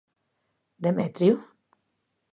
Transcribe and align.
Demetrio? 0.87 1.37